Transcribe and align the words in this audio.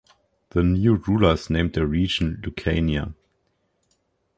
The 0.49 0.63
new 0.63 0.95
rulers 0.95 1.51
named 1.51 1.73
the 1.75 1.85
region 1.85 2.41
Lucania. 2.43 3.13